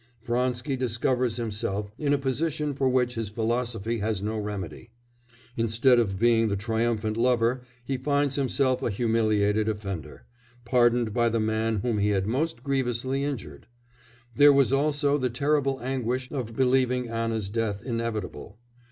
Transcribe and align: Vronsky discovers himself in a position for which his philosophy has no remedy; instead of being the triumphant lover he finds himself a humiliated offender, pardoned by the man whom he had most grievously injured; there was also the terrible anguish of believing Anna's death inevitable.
Vronsky 0.23 0.75
discovers 0.75 1.35
himself 1.37 1.91
in 1.99 2.11
a 2.11 2.17
position 2.17 2.73
for 2.73 2.89
which 2.89 3.13
his 3.13 3.29
philosophy 3.29 3.99
has 3.99 4.19
no 4.19 4.39
remedy; 4.39 4.89
instead 5.55 5.99
of 5.99 6.17
being 6.17 6.47
the 6.47 6.55
triumphant 6.55 7.17
lover 7.17 7.61
he 7.83 7.97
finds 7.97 8.33
himself 8.33 8.81
a 8.81 8.89
humiliated 8.89 9.69
offender, 9.69 10.23
pardoned 10.65 11.13
by 11.13 11.29
the 11.29 11.39
man 11.39 11.81
whom 11.83 11.99
he 11.99 12.09
had 12.09 12.25
most 12.25 12.63
grievously 12.63 13.23
injured; 13.23 13.67
there 14.35 14.51
was 14.51 14.73
also 14.73 15.19
the 15.19 15.29
terrible 15.29 15.79
anguish 15.81 16.31
of 16.31 16.55
believing 16.55 17.07
Anna's 17.07 17.47
death 17.51 17.83
inevitable. 17.85 18.57